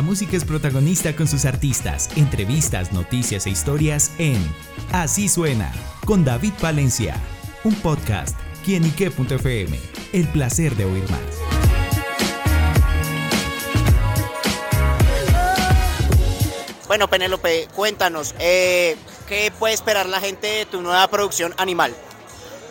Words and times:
La 0.00 0.06
música 0.06 0.34
es 0.34 0.46
protagonista 0.46 1.14
con 1.14 1.28
sus 1.28 1.44
artistas, 1.44 2.08
entrevistas, 2.16 2.90
noticias 2.90 3.44
e 3.44 3.50
historias 3.50 4.12
en 4.16 4.42
Así 4.92 5.28
suena 5.28 5.70
con 6.06 6.24
David 6.24 6.54
Valencia, 6.58 7.16
un 7.64 7.74
podcast 7.74 8.34
quienique.fm. 8.64 9.78
El 10.14 10.26
placer 10.28 10.74
de 10.74 10.86
oír 10.86 11.04
más. 11.10 11.20
Bueno, 16.86 17.06
Penélope, 17.10 17.68
cuéntanos, 17.76 18.34
eh, 18.38 18.96
¿qué 19.28 19.52
puede 19.58 19.74
esperar 19.74 20.08
la 20.08 20.20
gente 20.20 20.46
de 20.46 20.64
tu 20.64 20.80
nueva 20.80 21.06
producción 21.08 21.52
Animal? 21.58 21.94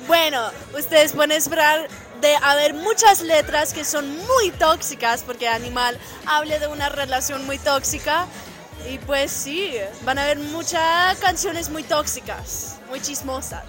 Bueno, 0.07 0.49
ustedes 0.75 1.13
pueden 1.13 1.33
esperar 1.33 1.87
de 2.21 2.35
haber 2.37 2.73
muchas 2.73 3.21
letras 3.21 3.73
que 3.73 3.85
son 3.85 4.09
muy 4.09 4.51
tóxicas, 4.51 5.23
porque 5.23 5.47
Animal 5.47 5.97
hable 6.25 6.59
de 6.59 6.67
una 6.67 6.89
relación 6.89 7.45
muy 7.45 7.57
tóxica. 7.57 8.27
Y 8.89 8.97
pues 8.99 9.31
sí, 9.31 9.73
van 10.03 10.17
a 10.17 10.23
haber 10.23 10.39
muchas 10.39 11.17
canciones 11.19 11.69
muy 11.69 11.83
tóxicas, 11.83 12.77
muy 12.89 13.01
chismosas. 13.01 13.63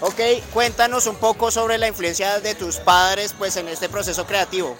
Ok, 0.00 0.20
cuéntanos 0.52 1.06
un 1.06 1.16
poco 1.16 1.50
sobre 1.50 1.76
la 1.76 1.86
influencia 1.86 2.40
de 2.40 2.54
tus 2.54 2.76
padres 2.76 3.34
pues 3.38 3.56
en 3.56 3.68
este 3.68 3.88
proceso 3.88 4.26
creativo. 4.26 4.76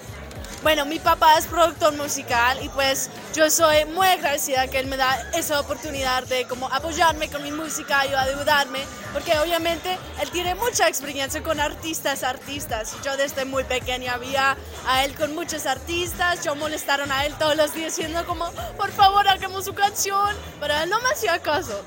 Bueno, 0.63 0.85
mi 0.85 0.99
papá 0.99 1.39
es 1.39 1.47
productor 1.47 1.97
musical 1.97 2.63
y 2.63 2.69
pues 2.69 3.09
yo 3.33 3.49
soy 3.49 3.83
muy 3.85 4.05
agradecida 4.05 4.67
que 4.67 4.77
él 4.77 4.85
me 4.85 4.95
da 4.95 5.27
esa 5.33 5.59
oportunidad 5.59 6.23
de 6.25 6.45
como 6.45 6.67
apoyarme 6.67 7.31
con 7.31 7.41
mi 7.41 7.51
música 7.51 8.05
y 8.05 8.13
ayudarme, 8.13 8.83
porque 9.11 9.39
obviamente 9.39 9.97
él 10.21 10.29
tiene 10.29 10.53
mucha 10.53 10.87
experiencia 10.87 11.41
con 11.41 11.59
artistas, 11.59 12.21
artistas. 12.21 12.95
Yo 13.03 13.17
desde 13.17 13.43
muy 13.43 13.63
pequeña 13.63 14.13
había 14.13 14.55
a 14.85 15.03
él 15.03 15.15
con 15.15 15.33
muchos 15.33 15.65
artistas, 15.65 16.43
yo 16.43 16.53
molestaron 16.53 17.11
a 17.11 17.25
él 17.25 17.33
todos 17.39 17.55
los 17.55 17.73
días 17.73 17.95
diciendo 17.95 18.23
como, 18.27 18.51
por 18.77 18.91
favor, 18.91 19.27
hagamos 19.27 19.65
su 19.65 19.73
canción, 19.73 20.35
pero 20.59 20.75
él 20.75 20.91
no 20.91 21.01
me 21.01 21.09
hacía 21.09 21.39
caso. 21.39 21.83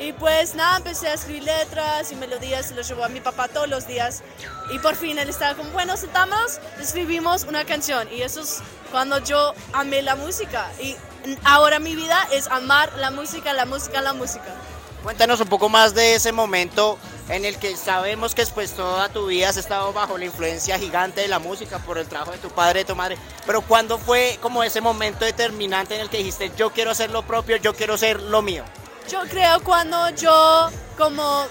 Y 0.00 0.12
pues 0.12 0.54
nada, 0.54 0.76
empecé 0.76 1.08
a 1.08 1.14
escribir 1.14 1.42
letras 1.42 2.12
y 2.12 2.16
melodías 2.16 2.70
y 2.70 2.74
lo 2.74 2.82
llevó 2.82 3.04
a 3.04 3.08
mi 3.08 3.20
papá 3.20 3.48
todos 3.48 3.68
los 3.68 3.86
días. 3.88 4.22
Y 4.70 4.78
por 4.78 4.94
fin 4.94 5.18
él 5.18 5.28
estaba 5.28 5.56
como, 5.56 5.70
bueno, 5.70 5.96
sentamos, 5.96 6.60
escribimos 6.80 7.42
una 7.44 7.64
canción. 7.64 8.06
Y 8.12 8.17
eso 8.22 8.40
es 8.40 8.60
cuando 8.90 9.18
yo 9.22 9.54
amé 9.72 10.02
la 10.02 10.16
música. 10.16 10.70
Y 10.80 10.96
ahora 11.44 11.78
mi 11.78 11.94
vida 11.94 12.26
es 12.32 12.46
amar 12.48 12.92
la 12.98 13.10
música, 13.10 13.52
la 13.52 13.66
música, 13.66 14.00
la 14.00 14.12
música. 14.12 14.54
Cuéntanos 15.02 15.40
un 15.40 15.48
poco 15.48 15.68
más 15.68 15.94
de 15.94 16.16
ese 16.16 16.32
momento 16.32 16.98
en 17.28 17.44
el 17.44 17.58
que 17.58 17.76
sabemos 17.76 18.34
que 18.34 18.42
después 18.42 18.72
toda 18.72 19.08
tu 19.08 19.26
vida 19.26 19.48
has 19.48 19.56
estado 19.56 19.92
bajo 19.92 20.18
la 20.18 20.24
influencia 20.24 20.78
gigante 20.78 21.20
de 21.20 21.28
la 21.28 21.38
música 21.38 21.78
por 21.78 21.98
el 21.98 22.08
trabajo 22.08 22.32
de 22.32 22.38
tu 22.38 22.48
padre, 22.48 22.80
de 22.80 22.84
tu 22.86 22.96
madre. 22.96 23.16
Pero 23.46 23.60
¿cuándo 23.60 23.98
fue 23.98 24.38
como 24.42 24.62
ese 24.64 24.80
momento 24.80 25.24
determinante 25.24 25.94
en 25.94 26.00
el 26.00 26.10
que 26.10 26.18
dijiste, 26.18 26.50
yo 26.56 26.70
quiero 26.70 26.90
hacer 26.90 27.10
lo 27.10 27.22
propio, 27.22 27.56
yo 27.56 27.74
quiero 27.74 27.96
ser 27.96 28.20
lo 28.20 28.42
mío? 28.42 28.64
Yo 29.08 29.20
creo 29.30 29.62
cuando 29.62 30.10
yo 30.10 30.68
como 30.96 31.46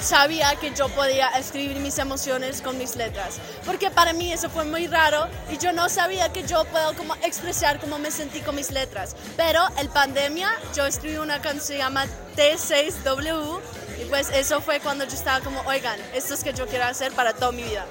sabía 0.00 0.54
que 0.56 0.72
yo 0.74 0.88
podía 0.90 1.28
escribir 1.30 1.78
mis 1.78 1.98
emociones 1.98 2.62
con 2.62 2.78
mis 2.78 2.96
letras, 2.96 3.38
porque 3.64 3.90
para 3.90 4.12
mí 4.12 4.32
eso 4.32 4.50
fue 4.50 4.64
muy 4.64 4.86
raro 4.86 5.26
y 5.50 5.58
yo 5.58 5.72
no 5.72 5.88
sabía 5.88 6.32
que 6.32 6.44
yo 6.44 6.64
puedo 6.66 6.94
como 6.94 7.14
expresar 7.16 7.80
cómo 7.80 7.98
me 7.98 8.10
sentí 8.10 8.40
con 8.40 8.56
mis 8.56 8.70
letras. 8.70 9.16
Pero 9.36 9.60
en 9.78 9.88
pandemia 9.88 10.50
yo 10.74 10.86
escribí 10.86 11.16
una 11.16 11.40
canción 11.40 11.54
que 11.54 11.64
se 11.64 11.78
llama 11.78 12.06
T6W 12.36 13.60
y 14.00 14.04
pues 14.06 14.28
eso 14.30 14.60
fue 14.60 14.80
cuando 14.80 15.04
yo 15.04 15.14
estaba 15.14 15.40
como, 15.40 15.60
oigan, 15.62 15.98
esto 16.14 16.34
es 16.34 16.42
que 16.42 16.52
yo 16.52 16.66
quiero 16.66 16.84
hacer 16.84 17.12
para 17.12 17.32
toda 17.32 17.52
mi 17.52 17.62
vida. 17.62 17.86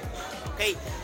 Ok, 0.53 0.61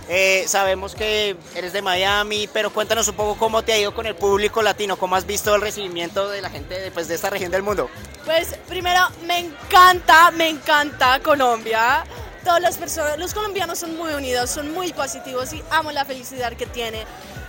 eh, 0.09 0.45
sabemos 0.47 0.95
que 0.95 1.36
eres 1.55 1.73
de 1.73 1.81
Miami, 1.81 2.47
pero 2.52 2.72
cuéntanos 2.72 3.08
un 3.08 3.16
poco 3.16 3.38
cómo 3.38 3.64
te 3.64 3.73
ha 3.73 3.80
ido 3.80 3.94
con 3.94 4.05
el 4.05 4.16
público 4.16 4.61
latino, 4.61 4.97
cómo 4.97 5.16
has 5.16 5.25
visto 5.25 5.53
el 5.55 5.61
recibimiento 5.61 6.30
de 6.30 6.42
la 6.42 6.50
gente 6.50 6.80
de, 6.80 6.92
pues, 6.92 7.08
de 7.08 7.16
esta 7.16 7.30
región 7.30 7.52
del 7.52 7.64
mundo. 7.64 7.89
Pues 8.25 8.55
primero, 8.67 9.02
me 9.26 9.39
encanta, 9.39 10.32
me 10.32 10.49
encanta 10.49 11.20
Colombia. 11.20 12.04
Todas 12.43 12.61
las 12.61 12.77
personas, 12.77 13.17
los 13.17 13.33
colombianos 13.33 13.80
son 13.80 13.98
muy 13.98 14.14
unidos, 14.14 14.49
son 14.49 14.71
muy 14.71 14.93
positivos 14.93 15.52
y 15.54 15.64
amo 15.71 15.92
la 15.92 16.05
felicidad 16.05 16.54
que 16.54 16.65
tiene. 16.65 17.05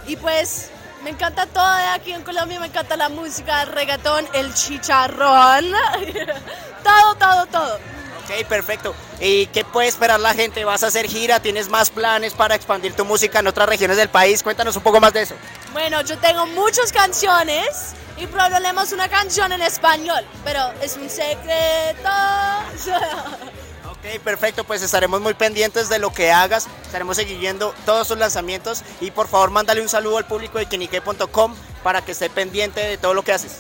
Y 0.07 0.17
pues 0.17 0.71
me 1.03 1.11
encanta 1.11 1.47
todo 1.47 1.77
de 1.77 1.85
aquí 1.85 2.13
en 2.13 2.23
Colombia, 2.23 2.61
me 2.61 2.67
encanta 2.67 2.97
la 2.97 3.09
música, 3.09 3.63
el 3.63 3.69
reggaetón, 3.69 4.27
el 4.35 4.53
chicharrón, 4.55 5.65
todo, 6.85 7.15
todo, 7.19 7.47
todo. 7.47 7.90
Ok, 8.31 8.47
perfecto. 8.47 8.95
¿Y 9.21 9.47
qué 9.47 9.65
puede 9.65 9.89
esperar 9.89 10.21
la 10.21 10.35
gente? 10.35 10.65
¿Vas 10.65 10.85
a 10.85 10.87
hacer 10.87 11.09
gira? 11.09 11.41
¿Tienes 11.41 11.69
más 11.69 11.91
planes 11.91 12.33
para 12.33 12.55
expandir 12.55 12.95
tu 12.95 13.05
música 13.05 13.41
en 13.41 13.47
otras 13.49 13.69
regiones 13.69 13.97
del 13.97 14.09
país? 14.09 14.43
Cuéntanos 14.43 14.77
un 14.77 14.83
poco 14.83 15.01
más 15.01 15.13
de 15.13 15.23
eso. 15.23 15.35
Bueno, 15.73 16.01
yo 16.03 16.17
tengo 16.19 16.47
muchas 16.47 16.93
canciones 16.93 17.95
y 18.17 18.27
probablemente 18.27 18.95
una 18.95 19.09
canción 19.09 19.51
en 19.53 19.63
español, 19.63 20.25
pero 20.45 20.61
es 20.81 20.97
un 20.97 21.11
secreto. 21.11 22.09
Ok, 23.91 24.19
perfecto, 24.25 24.65
pues 24.65 24.81
estaremos 24.81 25.21
muy 25.21 25.35
pendientes 25.35 25.91
de 25.91 25.99
lo 25.99 26.11
que 26.11 26.33
hagas, 26.33 26.69
estaremos 26.87 27.19
siguiendo 27.19 27.75
todos 27.85 28.09
sus 28.09 28.17
lanzamientos 28.17 28.83
y 28.99 29.11
por 29.11 29.29
favor 29.29 29.51
mándale 29.51 29.83
un 29.83 29.91
saludo 29.91 30.17
al 30.17 30.25
público 30.25 30.57
de 30.57 30.65
kinique.com 30.65 31.55
para 31.83 32.01
que 32.01 32.13
esté 32.13 32.31
pendiente 32.31 32.81
de 32.81 32.97
todo 32.97 33.13
lo 33.13 33.23
que 33.23 33.33
haces. 33.33 33.59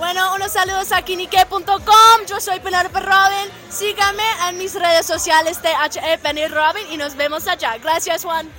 Bueno, 0.00 0.34
unos 0.34 0.52
saludos 0.52 0.92
a 0.92 1.02
kinique.com, 1.02 2.26
yo 2.26 2.40
soy 2.40 2.58
Penelope 2.58 3.00
Robin, 3.00 3.50
síganme 3.68 4.22
en 4.48 4.56
mis 4.56 4.74
redes 4.74 5.04
sociales 5.04 5.60
THE 5.60 6.16
Penny 6.22 6.46
Robin 6.46 6.90
y 6.90 6.96
nos 6.96 7.16
vemos 7.16 7.46
allá. 7.46 7.76
Gracias 7.76 8.24
Juan. 8.24 8.50